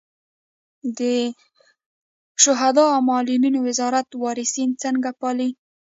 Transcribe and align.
د 0.97 0.99
شهدا 2.43 2.85
او 2.95 3.01
معلولینو 3.09 3.59
وزارت 3.67 4.07
وارثین 4.23 4.69
څنګه 4.83 5.09
پالي؟ 5.19 5.49